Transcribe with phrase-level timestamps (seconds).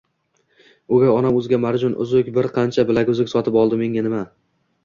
[0.97, 4.25] O`gay onam o`ziga marjon, uzuk, bir qancha bilaguzuk sotib oldiMenga nima